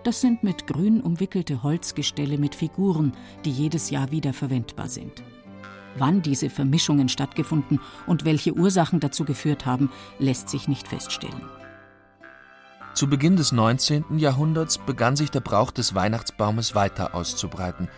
Das 0.03 0.21
sind 0.21 0.43
mit 0.43 0.67
grün 0.67 1.01
umwickelte 1.01 1.63
Holzgestelle 1.63 2.37
mit 2.37 2.53
Figuren, 2.53 3.13
die 3.43 3.51
jedes 3.51 3.89
Jahr 3.89 4.11
wieder 4.11 4.31
verwendbar 4.31 4.89
sind. 4.89 5.23
Wann 5.97 6.21
diese 6.21 6.51
Vermischungen 6.51 7.09
stattgefunden 7.09 7.79
und 8.05 8.25
welche 8.25 8.53
Ursachen 8.53 8.99
dazu 8.99 9.25
geführt 9.25 9.65
haben, 9.65 9.89
lässt 10.19 10.49
sich 10.49 10.67
nicht 10.67 10.87
feststellen. 10.87 11.41
Zu 12.93 13.07
Beginn 13.07 13.37
des 13.37 13.51
19. 13.51 14.19
Jahrhunderts 14.19 14.77
begann 14.77 15.15
sich 15.15 15.31
der 15.31 15.39
Brauch 15.39 15.71
des 15.71 15.95
Weihnachtsbaumes 15.95 16.75
weiter 16.75 17.15
auszubreiten, 17.15 17.89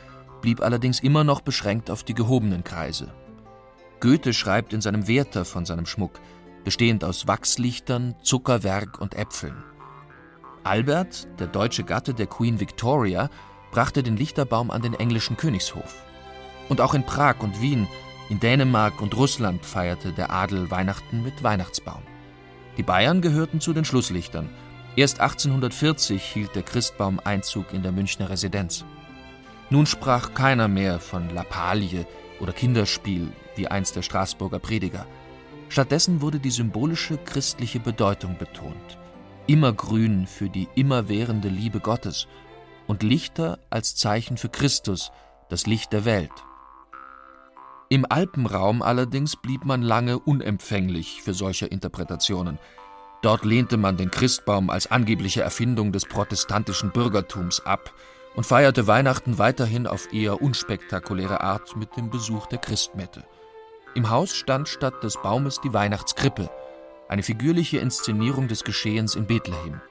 blieb 0.41 0.61
allerdings 0.61 1.01
immer 1.01 1.25
noch 1.25 1.41
beschränkt 1.41 1.91
auf 1.91 2.03
die 2.03 2.13
gehobenen 2.13 2.63
Kreise. 2.63 3.13
Goethe 3.99 4.31
schreibt 4.33 4.71
in 4.71 4.79
seinem 4.79 5.05
Werther 5.05 5.43
von 5.43 5.65
seinem 5.65 5.85
Schmuck, 5.85 6.21
bestehend 6.63 7.03
aus 7.03 7.27
Wachslichtern, 7.27 8.15
Zuckerwerk 8.23 9.01
und 9.01 9.15
Äpfeln. 9.15 9.65
Albert, 10.63 11.27
der 11.39 11.47
deutsche 11.47 11.83
Gatte 11.83 12.13
der 12.13 12.27
Queen 12.27 12.61
Victoria, 12.61 13.29
brachte 13.71 14.01
den 14.01 14.15
Lichterbaum 14.15 14.71
an 14.71 14.81
den 14.81 14.93
englischen 14.93 15.35
Königshof. 15.35 16.05
Und 16.69 16.79
auch 16.79 16.93
in 16.93 17.05
Prag 17.05 17.41
und 17.41 17.61
Wien, 17.61 17.87
in 18.29 18.39
Dänemark 18.39 19.01
und 19.01 19.17
Russland 19.17 19.65
feierte 19.65 20.13
der 20.13 20.31
Adel 20.31 20.71
Weihnachten 20.71 21.21
mit 21.21 21.43
Weihnachtsbaum. 21.43 22.01
Die 22.77 22.83
Bayern 22.83 23.21
gehörten 23.21 23.59
zu 23.59 23.73
den 23.73 23.85
Schlusslichtern 23.85 24.49
Erst 24.97 25.19
1840 25.19 26.23
hielt 26.23 26.55
der 26.55 26.63
Christbaum 26.63 27.19
Einzug 27.21 27.73
in 27.73 27.83
der 27.83 27.91
Münchner 27.91 28.29
Residenz. 28.29 28.85
Nun 29.69 29.85
sprach 29.85 30.33
keiner 30.33 30.69
mehr 30.69 30.99
von 30.99 31.29
Lappalie 31.29 32.05
oder 32.39 32.53
Kinderspiel 32.53 33.29
wie 33.57 33.67
einst 33.67 33.97
der 33.97 34.03
Straßburger 34.03 34.59
Prediger. 34.59 35.05
Stattdessen 35.67 36.21
wurde 36.21 36.39
die 36.39 36.51
symbolische 36.51 37.17
christliche 37.17 37.81
Bedeutung 37.81 38.37
betont. 38.37 38.97
Immergrün 39.47 40.27
für 40.27 40.49
die 40.49 40.69
immerwährende 40.75 41.49
Liebe 41.49 41.81
Gottes 41.81 42.27
und 42.87 43.03
Lichter 43.03 43.59
als 43.69 43.95
Zeichen 43.95 44.37
für 44.37 44.49
Christus, 44.49 45.11
das 45.49 45.65
Licht 45.67 45.91
der 45.91 46.05
Welt. 46.05 46.31
Im 47.89 48.05
Alpenraum 48.09 48.81
allerdings 48.81 49.35
blieb 49.35 49.65
man 49.65 49.81
lange 49.81 50.19
unempfänglich 50.19 51.21
für 51.21 51.33
solche 51.33 51.65
Interpretationen. 51.65 52.59
Dort 53.25 53.43
lehnte 53.43 53.77
man 53.77 53.97
den 53.97 54.11
Christbaum 54.11 54.69
als 54.69 54.91
angebliche 54.91 55.41
Erfindung 55.41 55.91
des 55.91 56.05
protestantischen 56.05 56.91
Bürgertums 56.91 57.59
ab 57.59 57.91
und 58.35 58.45
feierte 58.45 58.85
Weihnachten 58.85 59.39
weiterhin 59.39 59.87
auf 59.87 60.13
eher 60.13 60.43
unspektakuläre 60.43 61.41
Art 61.41 61.75
mit 61.75 61.97
dem 61.97 62.11
Besuch 62.11 62.45
der 62.45 62.59
Christmette. 62.59 63.23
Im 63.95 64.11
Haus 64.11 64.35
stand 64.35 64.67
statt 64.67 65.03
des 65.03 65.19
Baumes 65.23 65.59
die 65.59 65.73
Weihnachtskrippe, 65.73 66.51
eine 67.09 67.23
figürliche 67.23 67.79
Inszenierung 67.79 68.47
des 68.47 68.63
Geschehens 68.63 69.15
in 69.15 69.25
Bethlehem. 69.25 69.81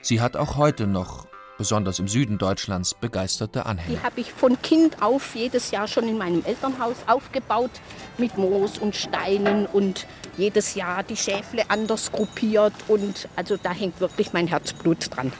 Sie 0.00 0.20
hat 0.20 0.36
auch 0.36 0.56
heute 0.56 0.88
noch, 0.88 1.28
besonders 1.62 2.00
im 2.00 2.08
Süden 2.08 2.38
Deutschlands, 2.38 2.92
begeisterte 2.92 3.66
Anhänger. 3.66 3.96
Die 3.96 4.02
habe 4.04 4.20
ich 4.20 4.32
von 4.32 4.60
Kind 4.62 5.00
auf 5.00 5.36
jedes 5.36 5.70
Jahr 5.70 5.86
schon 5.86 6.08
in 6.08 6.18
meinem 6.18 6.44
Elternhaus 6.44 6.96
aufgebaut 7.06 7.70
mit 8.18 8.36
Moos 8.36 8.78
und 8.78 8.96
Steinen 8.96 9.66
und 9.66 10.08
jedes 10.36 10.74
Jahr 10.74 11.04
die 11.04 11.16
Schäfle 11.16 11.62
anders 11.68 12.10
gruppiert 12.10 12.72
und 12.88 13.28
also 13.36 13.56
da 13.56 13.70
hängt 13.70 14.00
wirklich 14.00 14.32
mein 14.32 14.48
Herzblut 14.48 15.14
dran. 15.14 15.32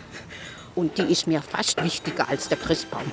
Und 0.76 0.96
die 0.96 1.10
ist 1.10 1.26
mir 1.26 1.42
fast 1.42 1.82
wichtiger 1.82 2.28
als 2.28 2.48
der 2.48 2.58
Christbaum. 2.58 3.10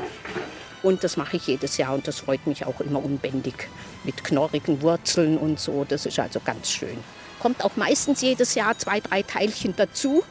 Und 0.84 1.04
das 1.04 1.18
mache 1.18 1.38
ich 1.38 1.48
jedes 1.48 1.78
Jahr 1.78 1.96
und 1.96 2.08
das 2.08 2.20
freut 2.20 2.46
mich 2.46 2.68
auch 2.68 2.80
immer 2.80 3.04
unbändig. 3.04 3.70
Mit 4.04 4.24
knorrigen 4.24 4.84
Wurzeln 4.84 5.40
und 5.40 5.60
so, 5.60 5.84
das 5.84 6.06
ist 6.06 6.20
also 6.20 6.40
ganz 6.46 6.70
schön. 6.70 7.00
Kommt 7.40 7.66
auch 7.66 7.76
meistens 7.76 8.22
jedes 8.22 8.54
Jahr 8.54 8.78
zwei, 8.78 9.00
drei 9.00 9.24
Teilchen 9.24 9.74
dazu. 9.76 10.24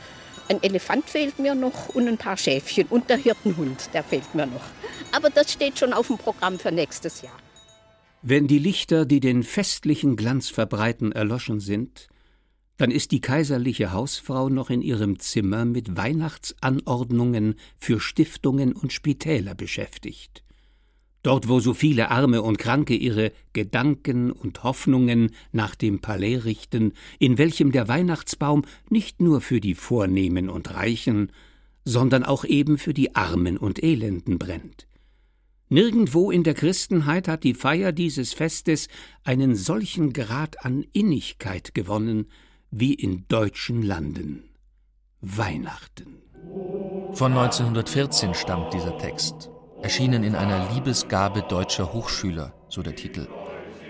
Ein 0.48 0.62
Elefant 0.62 1.08
fehlt 1.10 1.38
mir 1.38 1.54
noch 1.54 1.90
und 1.90 2.08
ein 2.08 2.16
paar 2.16 2.36
Schäfchen 2.36 2.86
und 2.88 3.10
der 3.10 3.18
Hirtenhund, 3.18 3.90
der 3.92 4.02
fehlt 4.02 4.34
mir 4.34 4.46
noch. 4.46 4.64
Aber 5.12 5.28
das 5.28 5.52
steht 5.52 5.78
schon 5.78 5.92
auf 5.92 6.06
dem 6.06 6.16
Programm 6.16 6.58
für 6.58 6.72
nächstes 6.72 7.20
Jahr. 7.22 7.36
Wenn 8.22 8.46
die 8.46 8.58
Lichter, 8.58 9.04
die 9.04 9.20
den 9.20 9.42
festlichen 9.42 10.16
Glanz 10.16 10.48
verbreiten, 10.48 11.12
erloschen 11.12 11.60
sind, 11.60 12.08
dann 12.78 12.90
ist 12.90 13.10
die 13.10 13.20
kaiserliche 13.20 13.92
Hausfrau 13.92 14.48
noch 14.48 14.70
in 14.70 14.82
ihrem 14.82 15.18
Zimmer 15.18 15.64
mit 15.64 15.96
Weihnachtsanordnungen 15.96 17.56
für 17.76 18.00
Stiftungen 18.00 18.72
und 18.72 18.92
Spitäler 18.92 19.54
beschäftigt. 19.54 20.44
Dort, 21.22 21.48
wo 21.48 21.58
so 21.60 21.74
viele 21.74 22.10
Arme 22.10 22.42
und 22.42 22.58
Kranke 22.58 22.94
ihre 22.94 23.32
Gedanken 23.52 24.30
und 24.30 24.62
Hoffnungen 24.62 25.32
nach 25.52 25.74
dem 25.74 26.00
Palais 26.00 26.36
richten, 26.44 26.92
in 27.18 27.38
welchem 27.38 27.72
der 27.72 27.88
Weihnachtsbaum 27.88 28.64
nicht 28.88 29.20
nur 29.20 29.40
für 29.40 29.60
die 29.60 29.74
Vornehmen 29.74 30.48
und 30.48 30.72
Reichen, 30.74 31.32
sondern 31.84 32.22
auch 32.22 32.44
eben 32.44 32.78
für 32.78 32.94
die 32.94 33.16
Armen 33.16 33.56
und 33.56 33.82
Elenden 33.82 34.38
brennt. 34.38 34.86
Nirgendwo 35.70 36.30
in 36.30 36.44
der 36.44 36.54
Christenheit 36.54 37.28
hat 37.28 37.44
die 37.44 37.52
Feier 37.52 37.92
dieses 37.92 38.32
Festes 38.32 38.88
einen 39.22 39.54
solchen 39.54 40.12
Grad 40.12 40.64
an 40.64 40.84
Innigkeit 40.92 41.74
gewonnen, 41.74 42.26
wie 42.70 42.94
in 42.94 43.26
deutschen 43.28 43.82
Landen. 43.82 44.44
Weihnachten. 45.20 46.22
Von 47.12 47.32
1914 47.32 48.34
stammt 48.34 48.72
dieser 48.72 48.96
Text, 48.98 49.50
erschienen 49.82 50.24
in 50.24 50.34
einer 50.34 50.72
Liebesgabe 50.72 51.42
deutscher 51.42 51.92
Hochschüler, 51.92 52.52
so 52.68 52.82
der 52.82 52.96
Titel. 52.96 53.28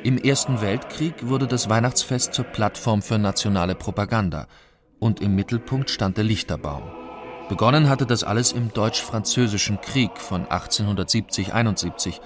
Im 0.05 0.19
Ersten 0.19 0.61
Weltkrieg 0.61 1.27
wurde 1.27 1.47
das 1.47 1.69
Weihnachtsfest 1.69 2.35
zur 2.35 2.45
Plattform 2.45 3.03
für 3.03 3.19
nationale 3.19 3.75
Propaganda 3.75 4.47
und 5.01 5.21
im 5.21 5.35
Mittelpunkt 5.35 5.91
stand 5.91 6.17
der 6.17 6.25
Lichterbaum. 6.25 6.83
Begonnen 7.49 7.89
hatte 7.89 8.07
das 8.07 8.25
alles 8.25 8.53
im 8.53 8.73
Deutsch-Französischen 8.73 9.81
Krieg 9.81 10.19
von 10.19 10.45
1870-71, 10.47 12.21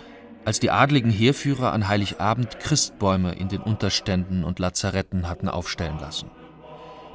als 0.44 0.58
die 0.58 0.70
adligen 0.70 1.10
Heerführer 1.10 1.72
an 1.72 1.86
Heiligabend 1.86 2.58
Christbäume 2.58 3.32
in 3.32 3.48
den 3.48 3.60
Unterständen 3.60 4.42
und 4.42 4.58
Lazaretten 4.58 5.28
hatten 5.28 5.48
aufstellen 5.48 5.98
lassen. 6.00 6.30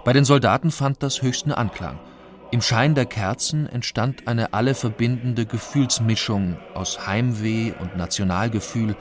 Bei 0.06 0.13
den 0.13 0.24
Soldaten 0.24 0.72
fand 0.72 1.04
das 1.04 1.22
höchsten 1.22 1.51
Anklang. 1.51 2.00
Im 2.50 2.62
Schein 2.62 2.96
der 2.96 3.06
Kerzen 3.06 3.68
entstand 3.68 4.25
eine 4.25 4.54
alle 4.54 4.74
verbindende 4.74 5.46
Gefühlsmischung 5.46 6.58
aus 6.74 7.06
Heimweh 7.06 7.74
und 7.77 7.98
Nationalgefühl, 7.98 8.96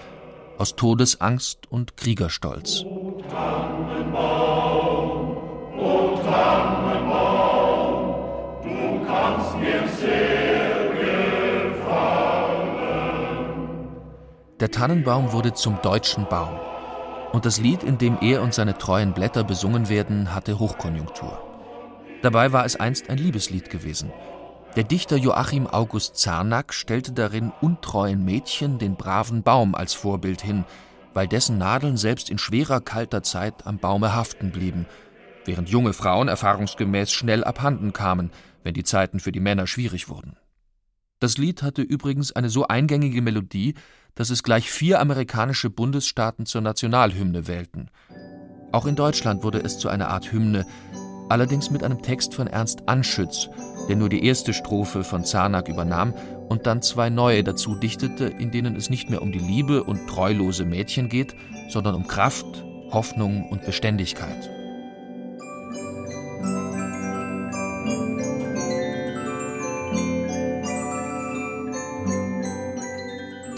aus 0.59 0.75
Todesangst 0.75 1.71
und 1.71 1.97
Kriegerstolz. 1.97 2.85
Tannenbaum, 3.31 4.17
o 5.79 6.19
Tannenbaum, 6.25 7.05
du 8.65 9.07
kannst 9.07 9.57
mir 9.59 9.87
sehr 9.97 10.88
gefallen. 11.75 12.67
Der 14.59 14.73
Tannenbaum 14.73 15.31
wurde 15.33 15.55
zum 15.55 15.81
deutschen 15.83 16.26
Baum 16.26 16.59
und 17.33 17.47
das 17.47 17.61
Lied, 17.61 17.85
in 17.85 17.99
dem 17.99 18.19
er 18.21 18.43
und 18.43 18.55
seine 18.55 18.76
treuen 18.76 19.12
Blätter 19.12 19.45
besungen 19.45 19.88
werden, 19.88 20.35
hatte 20.35 20.59
Hochkonjunktur. 20.59 21.46
Dabei 22.23 22.52
war 22.52 22.64
es 22.64 22.76
einst 22.76 23.11
ein 23.11 23.18
Liebeslied 23.18 23.70
gewesen. 23.70 24.12
Der 24.76 24.85
Dichter 24.85 25.16
Joachim 25.16 25.66
August 25.66 26.16
Zarnack 26.16 26.75
stellte 26.75 27.12
darin 27.12 27.52
untreuen 27.61 28.25
Mädchen 28.25 28.78
den 28.78 28.96
braven 28.96 29.42
Baum 29.42 29.75
als 29.75 29.94
Vorbild 29.94 30.42
hin, 30.42 30.64
weil 31.14 31.26
dessen 31.26 31.56
Nadeln 31.56 31.96
selbst 31.96 32.28
in 32.28 32.37
schwerer 32.37 32.82
kalter 32.82 33.23
Zeit 33.23 33.66
am 33.66 33.78
Baume 33.78 34.14
haften 34.14 34.52
blieben, 34.52 34.87
während 35.46 35.70
junge 35.70 35.94
Frauen 35.94 36.28
erfahrungsgemäß 36.28 37.11
schnell 37.11 37.42
abhanden 37.42 37.94
kamen, 37.94 38.30
wenn 38.64 38.75
die 38.75 38.85
Zeiten 38.85 39.18
für 39.18 39.32
die 39.32 39.40
Männer 39.40 39.66
schwierig 39.66 40.11
wurden. 40.11 40.37
Das 41.18 41.38
Lied 41.38 41.62
hatte 41.62 41.80
übrigens 41.80 42.32
eine 42.32 42.50
so 42.50 42.68
eingängige 42.68 43.23
Melodie, 43.23 43.75
dass 44.14 44.28
es 44.28 44.42
gleich 44.42 44.70
vier 44.70 45.00
amerikanische 45.00 45.70
Bundesstaaten 45.70 46.44
zur 46.44 46.61
Nationalhymne 46.61 47.46
wählten. 47.46 47.88
Auch 48.73 48.85
in 48.85 48.96
Deutschland 48.96 49.42
wurde 49.42 49.61
es 49.61 49.78
zu 49.78 49.88
einer 49.88 50.08
Art 50.08 50.32
Hymne, 50.32 50.66
allerdings 51.28 51.71
mit 51.71 51.83
einem 51.83 52.02
Text 52.02 52.35
von 52.35 52.47
Ernst 52.47 52.83
Anschütz, 52.87 53.49
der 53.88 53.97
nur 53.97 54.09
die 54.09 54.25
erste 54.25 54.52
Strophe 54.52 55.04
von 55.04 55.25
Zarnack 55.25 55.68
übernahm 55.68 56.14
und 56.49 56.66
dann 56.66 56.83
zwei 56.83 57.11
neue 57.11 57.45
dazu 57.45 57.75
dichtete, 57.75 58.26
in 58.26 58.50
denen 58.50 58.76
es 58.76 58.90
nicht 58.90 59.11
mehr 59.11 59.23
um 59.23 59.33
die 59.33 59.38
Liebe 59.38 59.85
und 59.85 60.06
treulose 60.09 60.64
Mädchen 60.64 61.09
geht, 61.09 61.35
sondern 61.68 61.95
um 61.95 62.06
Kraft, 62.06 62.64
Hoffnung 62.90 63.49
und 63.50 63.64
Beständigkeit. 63.64 64.50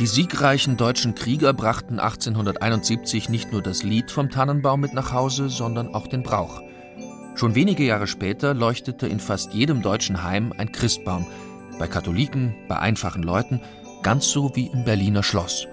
Die 0.00 0.06
siegreichen 0.06 0.76
deutschen 0.76 1.16
Krieger 1.16 1.52
brachten 1.52 1.98
1871 1.98 3.28
nicht 3.28 3.50
nur 3.50 3.62
das 3.62 3.82
Lied 3.82 4.12
vom 4.12 4.30
Tannenbaum 4.30 4.80
mit 4.80 4.94
nach 4.94 5.12
Hause, 5.12 5.48
sondern 5.48 5.92
auch 5.92 6.06
den 6.06 6.22
Brauch. 6.22 6.62
Schon 7.38 7.54
wenige 7.54 7.84
Jahre 7.84 8.08
später 8.08 8.52
leuchtete 8.52 9.06
in 9.06 9.20
fast 9.20 9.54
jedem 9.54 9.80
deutschen 9.80 10.24
Heim 10.24 10.52
ein 10.58 10.72
Christbaum, 10.72 11.24
bei 11.78 11.86
Katholiken, 11.86 12.56
bei 12.66 12.80
einfachen 12.80 13.22
Leuten, 13.22 13.60
ganz 14.02 14.28
so 14.28 14.56
wie 14.56 14.66
im 14.66 14.82
Berliner 14.82 15.22
Schloss. 15.22 15.68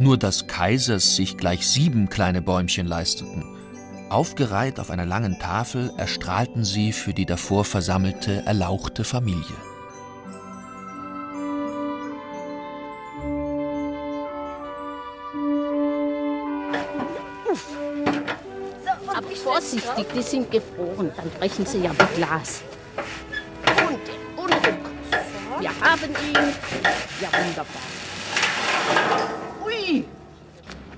Nur 0.00 0.18
dass 0.18 0.48
Kaisers 0.48 1.16
sich 1.16 1.38
gleich 1.38 1.66
sieben 1.66 2.10
kleine 2.10 2.42
Bäumchen 2.42 2.86
leisteten. 2.86 3.42
Aufgereiht 4.10 4.78
auf 4.78 4.90
einer 4.90 5.06
langen 5.06 5.38
Tafel 5.38 5.90
erstrahlten 5.96 6.62
sie 6.62 6.92
für 6.92 7.14
die 7.14 7.24
davor 7.24 7.64
versammelte, 7.64 8.42
erlauchte 8.44 9.02
Familie. 9.02 9.71
Vorsichtig, 19.42 20.06
die 20.14 20.22
sind 20.22 20.50
gefroren. 20.50 21.12
Dann 21.16 21.30
brechen 21.38 21.66
sie 21.66 21.78
ja 21.78 21.90
mit 21.90 22.14
Glas. 22.16 22.62
Und, 23.66 24.42
und 24.42 24.54
Wir 25.60 25.70
haben 25.80 26.02
ihn. 26.02 26.54
Ja, 27.20 27.28
wunderbar. 27.32 27.82
Ui! 29.64 30.04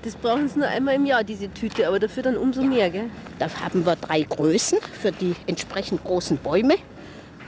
Das 0.03 0.15
brauchen 0.15 0.47
sie 0.47 0.59
nur 0.59 0.67
einmal 0.67 0.95
im 0.95 1.05
Jahr, 1.05 1.23
diese 1.23 1.51
Tüte, 1.51 1.87
aber 1.87 1.99
dafür 1.99 2.23
dann 2.23 2.37
umso 2.37 2.61
mehr, 2.61 2.89
gell? 2.91 3.09
Da 3.39 3.49
haben 3.59 3.85
wir 3.85 3.95
drei 3.95 4.21
Größen 4.21 4.77
für 5.01 5.11
die 5.11 5.35
entsprechend 5.47 6.03
großen 6.03 6.37
Bäume. 6.37 6.75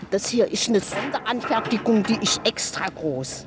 Das 0.10 0.30
hier 0.30 0.52
ist 0.52 0.68
eine 0.70 0.80
Sonderanfertigung, 0.80 2.04
die 2.04 2.18
ist 2.22 2.42
extra 2.44 2.88
groß. 2.88 3.46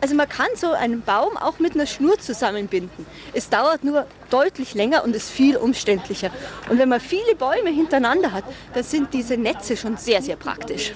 Also 0.00 0.14
man 0.14 0.28
kann 0.28 0.48
so 0.56 0.72
einen 0.72 1.02
Baum 1.02 1.36
auch 1.36 1.58
mit 1.58 1.74
einer 1.74 1.86
Schnur 1.86 2.18
zusammenbinden. 2.18 3.06
Es 3.32 3.48
dauert 3.48 3.84
nur 3.84 4.06
deutlich 4.32 4.74
länger 4.74 5.04
und 5.04 5.14
ist 5.14 5.30
viel 5.30 5.56
umständlicher. 5.56 6.30
Und 6.68 6.78
wenn 6.78 6.88
man 6.88 7.00
viele 7.00 7.34
Bäume 7.36 7.70
hintereinander 7.70 8.32
hat, 8.32 8.44
dann 8.74 8.82
sind 8.82 9.12
diese 9.12 9.36
Netze 9.36 9.76
schon 9.76 9.96
sehr, 9.96 10.22
sehr 10.22 10.36
praktisch. 10.36 10.92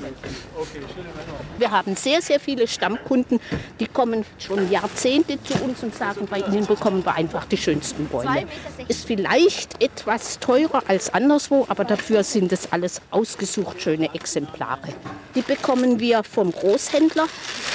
Wir 1.59 1.71
haben 1.71 1.97
sehr, 1.97 2.23
sehr 2.23 2.41
viele 2.41 2.67
Stammkunden, 2.67 3.41
die 3.81 3.87
kommen 3.87 4.25
schon 4.39 4.71
Jahrzehnte 4.71 5.43
zu 5.43 5.55
uns 5.63 5.83
und 5.83 5.95
sagen, 5.95 6.27
bei 6.29 6.39
ihnen 6.39 6.67
bekommen 6.67 7.05
wir 7.05 7.15
einfach 7.15 7.45
die 7.47 7.57
schönsten 7.57 8.07
Bäume. 8.07 8.45
Ist 8.89 9.07
vielleicht 9.07 9.83
etwas 9.83 10.39
teurer 10.39 10.83
als 10.89 11.13
anderswo, 11.13 11.67
aber 11.69 11.85
dafür 11.85 12.25
sind 12.25 12.53
es 12.53 12.73
alles 12.73 13.01
ausgesucht 13.11 13.81
schöne 13.83 14.15
Exemplare. 14.15 14.89
Die 15.35 15.43
bekommen 15.43 16.01
wir 16.01 16.23
vom 16.25 16.53
Großhändler 16.53 17.27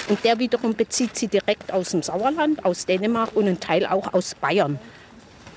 und 0.10 0.24
der 0.24 0.40
wiederum 0.40 0.76
bezieht 0.76 1.16
sie 1.16 1.28
direkt 1.28 1.72
aus 1.72 1.90
dem 1.90 2.02
Sauerland, 2.02 2.66
aus 2.66 2.86
Dänemark 2.86 3.36
und 3.36 3.48
ein 3.48 3.60
Teil 3.60 3.86
auch 3.86 4.14
aus 4.14 4.36
Bayern. 4.36 4.80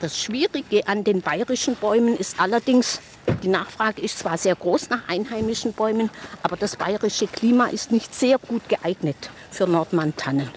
Das 0.01 0.21
Schwierige 0.21 0.87
an 0.87 1.05
den 1.05 1.23
bayerischen 1.23 1.77
Bäumen 1.77 2.17
ist 2.17 2.41
allerdings, 2.41 3.01
die 3.43 3.49
Nachfrage 3.49 4.03
ist 4.03 4.19
zwar 4.19 4.37
sehr 4.37 4.55
groß 4.55 4.91
nach 4.91 5.09
einheimischen 5.09 5.73
Bäumen, 5.73 6.11
aber 6.43 6.57
das 6.57 6.77
bayerische 6.77 7.27
Klima 7.27 7.67
ist 7.67 7.93
nicht 7.93 8.15
sehr 8.15 8.39
gut 8.39 8.69
geeignet 8.69 9.31
für 9.51 9.67
Nordmantannen. 9.67 10.51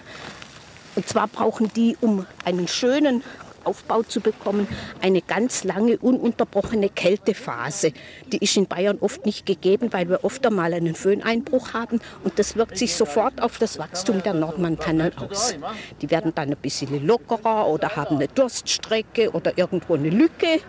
Und 0.96 1.08
zwar 1.08 1.28
brauchen 1.28 1.72
die, 1.74 1.96
um 2.00 2.26
einen 2.44 2.66
schönen 2.66 3.22
Aufbau 3.64 4.02
zu 4.02 4.20
bekommen, 4.20 4.68
eine 5.00 5.22
ganz 5.22 5.64
lange, 5.64 5.98
ununterbrochene 5.98 6.88
Kältephase. 6.88 7.92
Die 8.32 8.38
ist 8.38 8.56
in 8.56 8.66
Bayern 8.66 8.98
oft 9.00 9.26
nicht 9.26 9.46
gegeben, 9.46 9.92
weil 9.92 10.08
wir 10.08 10.24
oft 10.24 10.44
einmal 10.46 10.74
einen 10.74 10.94
Föhneinbruch 10.94 11.72
haben 11.72 12.00
und 12.24 12.38
das 12.38 12.56
wirkt 12.56 12.78
sich 12.78 12.94
sofort 12.94 13.40
auf 13.42 13.58
das 13.58 13.78
Wachstum 13.78 14.22
der 14.22 14.34
Nordmantannen 14.34 15.16
aus. 15.18 15.54
Die 16.00 16.10
werden 16.10 16.32
dann 16.34 16.50
ein 16.50 16.56
bisschen 16.56 17.06
lockerer 17.06 17.66
oder 17.66 17.96
haben 17.96 18.16
eine 18.16 18.28
Durststrecke 18.28 19.30
oder 19.32 19.56
irgendwo 19.56 19.94
eine 19.94 20.10
Lücke 20.10 20.60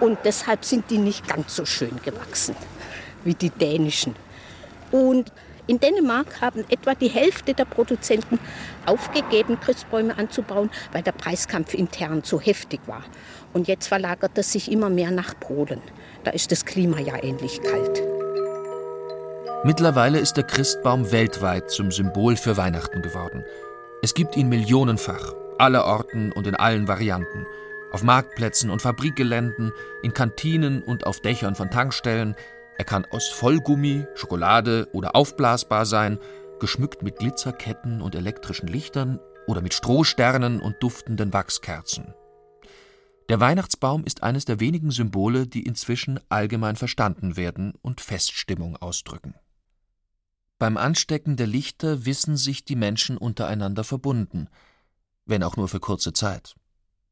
und 0.00 0.18
deshalb 0.24 0.64
sind 0.64 0.90
die 0.90 0.98
nicht 0.98 1.28
ganz 1.28 1.54
so 1.56 1.64
schön 1.64 2.00
gewachsen 2.04 2.56
wie 3.24 3.34
die 3.34 3.50
dänischen. 3.50 4.14
Und 4.90 5.32
in 5.66 5.78
Dänemark 5.78 6.40
haben 6.40 6.64
etwa 6.68 6.94
die 6.94 7.08
Hälfte 7.08 7.54
der 7.54 7.64
Produzenten 7.64 8.38
aufgegeben, 8.84 9.60
Christbäume 9.60 10.18
anzubauen, 10.18 10.70
weil 10.92 11.02
der 11.02 11.12
Preiskampf 11.12 11.74
intern 11.74 12.24
zu 12.24 12.40
heftig 12.40 12.80
war. 12.86 13.04
Und 13.52 13.68
jetzt 13.68 13.86
verlagert 13.86 14.32
es 14.36 14.52
sich 14.52 14.70
immer 14.70 14.90
mehr 14.90 15.10
nach 15.10 15.38
Polen. 15.38 15.80
Da 16.24 16.30
ist 16.32 16.50
das 16.50 16.64
Klima 16.64 16.98
ja 16.98 17.22
ähnlich 17.22 17.60
kalt. 17.62 18.02
Mittlerweile 19.64 20.18
ist 20.18 20.36
der 20.36 20.44
Christbaum 20.44 21.12
weltweit 21.12 21.70
zum 21.70 21.92
Symbol 21.92 22.36
für 22.36 22.56
Weihnachten 22.56 23.00
geworden. 23.00 23.44
Es 24.02 24.14
gibt 24.14 24.36
ihn 24.36 24.48
millionenfach, 24.48 25.34
aller 25.58 25.84
Orten 25.84 26.32
und 26.32 26.48
in 26.48 26.56
allen 26.56 26.88
Varianten. 26.88 27.46
Auf 27.92 28.02
Marktplätzen 28.02 28.70
und 28.70 28.82
Fabrikgeländen, 28.82 29.70
in 30.02 30.12
Kantinen 30.12 30.82
und 30.82 31.06
auf 31.06 31.20
Dächern 31.20 31.54
von 31.54 31.70
Tankstellen, 31.70 32.34
er 32.78 32.84
kann 32.84 33.04
aus 33.06 33.28
Vollgummi, 33.28 34.06
Schokolade 34.14 34.88
oder 34.92 35.14
aufblasbar 35.14 35.86
sein, 35.86 36.18
geschmückt 36.60 37.02
mit 37.02 37.18
Glitzerketten 37.18 38.02
und 38.02 38.14
elektrischen 38.14 38.66
Lichtern 38.66 39.18
oder 39.46 39.60
mit 39.60 39.74
Strohsternen 39.74 40.60
und 40.60 40.76
duftenden 40.80 41.32
Wachskerzen. 41.32 42.14
Der 43.28 43.40
Weihnachtsbaum 43.40 44.04
ist 44.04 44.22
eines 44.22 44.44
der 44.44 44.60
wenigen 44.60 44.90
Symbole, 44.90 45.46
die 45.46 45.62
inzwischen 45.62 46.20
allgemein 46.28 46.76
verstanden 46.76 47.36
werden 47.36 47.72
und 47.82 48.00
Feststimmung 48.00 48.76
ausdrücken. 48.76 49.34
Beim 50.58 50.76
Anstecken 50.76 51.36
der 51.36 51.46
Lichter 51.46 52.04
wissen 52.04 52.36
sich 52.36 52.64
die 52.64 52.76
Menschen 52.76 53.16
untereinander 53.16 53.84
verbunden, 53.84 54.48
wenn 55.24 55.42
auch 55.42 55.56
nur 55.56 55.68
für 55.68 55.80
kurze 55.80 56.12
Zeit. 56.12 56.54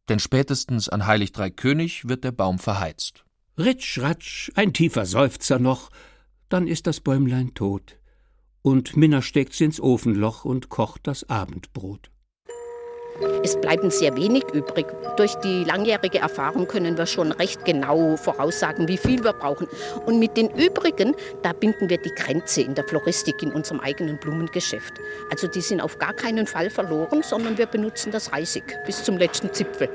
Denn 0.09 0.19
spätestens 0.19 0.88
an 0.88 1.07
Heilig 1.07 1.33
Drei 1.33 1.50
König 1.50 2.09
wird 2.09 2.25
der 2.25 2.33
Baum 2.33 2.59
verheizt. 2.59 3.25
Ritsch, 3.59 3.99
ratsch, 3.99 4.50
ein 4.54 4.73
tiefer 4.73 5.07
Seufzer 5.07 5.59
noch, 5.59 5.90
dann 6.49 6.66
ist 6.66 6.87
das 6.87 7.00
Bäumlein 7.00 7.54
tot. 7.54 7.97
Und 8.62 8.97
Minna 8.97 9.23
steckt's 9.23 9.61
ins 9.61 9.80
Ofenloch 9.80 10.45
und 10.45 10.69
kocht 10.69 11.07
das 11.07 11.28
Abendbrot. 11.28 12.11
Es 13.42 13.61
bleiben 13.61 13.90
sehr 13.90 14.16
wenig 14.16 14.45
übrig. 14.54 14.87
Durch 15.16 15.35
die 15.37 15.64
langjährige 15.64 16.18
Erfahrung 16.18 16.66
können 16.66 16.96
wir 16.96 17.07
schon 17.07 17.33
recht 17.33 17.64
genau 17.64 18.16
voraussagen, 18.16 18.88
wie 18.88 18.96
viel 18.96 19.22
wir 19.22 19.35
brauchen. 19.35 19.66
Und 20.07 20.18
mit 20.18 20.37
den 20.37 20.48
übrigen, 20.51 21.14
da 21.42 21.53
binden 21.53 21.90
wir 21.90 21.98
die 21.98 22.14
Grenze 22.14 22.62
in 22.62 22.74
der 22.74 22.85
Floristik 22.85 23.42
in 23.42 23.53
unserem 23.53 23.81
eigenen 23.81 24.18
Blumengeschäft. 24.18 24.94
Also 25.31 25.48
die 25.48 25.61
sind 25.61 25.81
auf 25.81 25.98
gar 25.98 26.14
keinen 26.14 26.46
Fall 26.46 26.70
verloren, 26.70 27.22
sondern 27.22 27.59
wir 27.59 27.66
benutzen 27.66 28.11
das 28.11 28.33
Reisig 28.33 28.64
bis 28.87 29.05
zum 29.05 29.18
letzten 29.18 29.53
Zipfel. 29.53 29.90